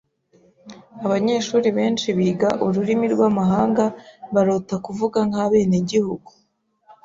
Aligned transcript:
Abanyeshuri 1.05 1.67
benshi 1.77 2.07
biga 2.17 2.49
ururimi 2.65 3.05
rwamahanga 3.13 3.83
barota 4.33 4.75
kuvuga 4.85 5.19
nkabenegihugu. 5.29 6.29